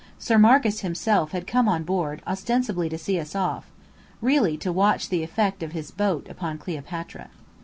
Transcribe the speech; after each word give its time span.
Sir 0.17 0.39
Marcus 0.39 0.79
himself 0.79 1.29
had 1.31 1.45
come 1.45 1.69
on 1.69 1.83
board 1.83 2.23
ostensibly 2.25 2.89
to 2.89 2.97
see 2.97 3.19
us 3.19 3.35
off, 3.35 3.71
really 4.19 4.57
to 4.57 4.71
watch 4.73 5.09
the 5.09 5.21
effect 5.21 5.61
of 5.61 5.73
his 5.73 5.91
boat 5.91 6.27
upon 6.27 6.57
Cleopatra. 6.57 7.29